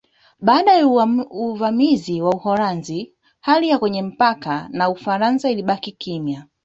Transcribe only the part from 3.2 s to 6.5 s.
hali kwenye mpaka na Ufaransa ilibaki kimya